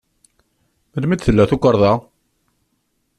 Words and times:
Melmi 0.93 1.15
d-tella 1.17 1.43
tukerḍa? 1.49 1.93